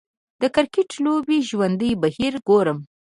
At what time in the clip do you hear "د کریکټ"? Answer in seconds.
0.41-0.89